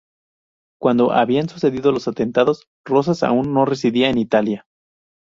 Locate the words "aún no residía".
3.21-4.09